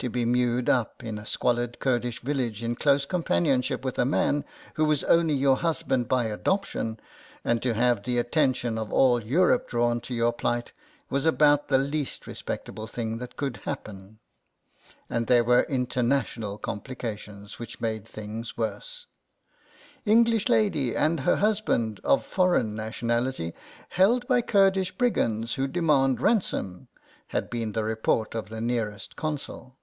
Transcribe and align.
To 0.00 0.10
be 0.10 0.26
mewed 0.26 0.68
up 0.68 1.02
in 1.02 1.16
a 1.18 1.24
squalid 1.24 1.78
Kurdish 1.80 2.20
village 2.20 2.62
in 2.62 2.76
close 2.76 3.06
companion 3.06 3.62
r 3.64 3.64
102 3.78 3.78
CROSS 3.78 3.94
CURRENTS 3.94 4.10
by 6.06 6.24
adoption, 6.26 7.00
and 7.42 7.62
to 7.62 7.72
have 7.72 8.02
the 8.02 8.18
attention 8.18 8.76
of 8.76 8.92
all 8.92 9.22
Europe 9.24 9.66
drawn 9.66 10.02
to 10.02 10.12
your 10.12 10.34
plight, 10.34 10.72
was 11.08 11.24
about 11.24 11.68
the 11.68 11.78
least 11.78 12.26
respectable 12.26 12.86
thing 12.86 13.16
that 13.16 13.36
could 13.38 13.56
happen. 13.64 14.18
And 15.08 15.28
there 15.28 15.42
were 15.42 15.62
international 15.62 16.58
complications, 16.58 17.58
which 17.58 17.80
made 17.80 18.06
things 18.06 18.54
worse. 18.54 19.06
"English 20.04 20.50
lady 20.50 20.94
and 20.94 21.20
her 21.20 21.36
husband, 21.36 22.00
of 22.04 22.22
foreign 22.22 22.74
nationality, 22.74 23.54
held 23.88 24.28
by 24.28 24.42
Kurdish 24.42 24.92
brigands 24.92 25.54
who 25.54 25.66
demand 25.66 26.20
ransom" 26.20 26.88
had 27.28 27.48
been 27.48 27.72
the 27.72 27.82
report 27.82 28.34
of 28.34 28.50
the 28.50 28.60
nearest 28.60 29.16
Consul. 29.16 29.78